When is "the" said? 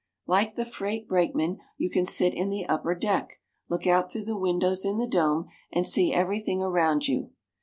0.55-0.65, 2.49-2.65, 4.25-4.35, 4.97-5.05